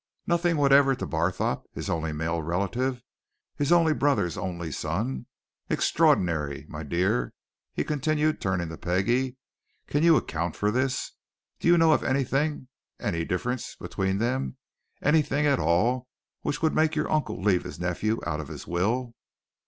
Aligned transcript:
Nothing 0.25 0.57
whatever 0.57 0.95
to 0.95 1.05
Barthorpe 1.05 1.61
his 1.75 1.87
only 1.87 2.11
male 2.11 2.41
relative 2.41 3.03
his 3.55 3.71
only 3.71 3.93
brother's 3.93 4.35
only 4.35 4.71
son. 4.71 5.27
Extraordinary! 5.69 6.65
My 6.67 6.81
dear," 6.81 7.33
he 7.75 7.83
continued, 7.83 8.41
turning 8.41 8.69
to 8.69 8.77
Peggie, 8.77 9.37
"can 9.85 10.01
you 10.01 10.17
account 10.17 10.55
for 10.55 10.71
this? 10.71 11.11
Do 11.59 11.67
you 11.67 11.77
know 11.77 11.91
of 11.91 12.03
anything, 12.03 12.67
any 12.99 13.25
difference 13.25 13.75
between 13.75 14.17
them, 14.17 14.57
anything 15.03 15.45
at 15.45 15.59
all 15.59 16.07
which 16.41 16.63
would 16.63 16.73
make 16.73 16.95
your 16.95 17.11
uncle 17.11 17.39
leave 17.39 17.63
his 17.63 17.79
nephew 17.79 18.19
out 18.25 18.39
of 18.39 18.47
his 18.47 18.65
will?" 18.65 19.13